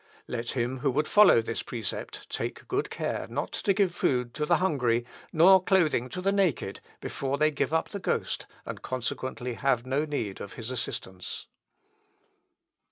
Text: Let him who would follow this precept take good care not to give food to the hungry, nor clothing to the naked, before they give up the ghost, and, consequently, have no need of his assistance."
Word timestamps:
Let 0.27 0.53
him 0.57 0.79
who 0.79 0.89
would 0.89 1.07
follow 1.07 1.41
this 1.41 1.61
precept 1.61 2.27
take 2.27 2.67
good 2.67 2.89
care 2.89 3.27
not 3.29 3.51
to 3.51 3.71
give 3.71 3.93
food 3.93 4.33
to 4.33 4.47
the 4.47 4.57
hungry, 4.57 5.05
nor 5.31 5.63
clothing 5.63 6.09
to 6.09 6.21
the 6.21 6.31
naked, 6.31 6.79
before 7.01 7.37
they 7.37 7.51
give 7.51 7.71
up 7.71 7.89
the 7.89 7.99
ghost, 7.99 8.47
and, 8.65 8.81
consequently, 8.81 9.53
have 9.53 9.85
no 9.85 10.03
need 10.05 10.41
of 10.41 10.53
his 10.53 10.71
assistance." 10.71 11.45